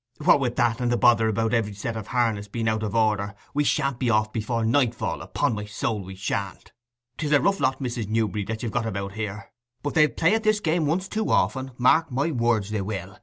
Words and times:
What 0.23 0.39
with 0.39 0.55
that, 0.55 0.81
and 0.81 0.91
the 0.91 0.97
bother 0.97 1.27
about 1.27 1.53
every 1.53 1.75
set 1.75 1.95
of 1.95 2.07
harness 2.07 2.47
being 2.47 2.67
out 2.67 2.81
of 2.81 2.95
order, 2.95 3.35
we 3.53 3.63
shan't 3.63 3.99
be 3.99 4.09
off 4.09 4.33
before 4.33 4.65
nightfall—upon 4.65 5.53
my 5.53 5.65
soul 5.65 6.01
we 6.03 6.15
shan't. 6.15 6.71
'Tis 7.19 7.31
a 7.33 7.39
rough 7.39 7.59
lot, 7.59 7.79
Mrs. 7.79 8.07
Newberry, 8.07 8.43
that 8.45 8.63
you've 8.63 8.71
got 8.71 8.87
about 8.87 9.11
you 9.11 9.17
here; 9.21 9.51
but 9.83 9.93
they'll 9.93 10.09
play 10.09 10.33
at 10.33 10.41
this 10.41 10.59
game 10.59 10.87
once 10.87 11.07
too 11.07 11.29
often, 11.29 11.73
mark 11.77 12.11
my 12.11 12.31
words 12.31 12.71
they 12.71 12.81
will! 12.81 13.19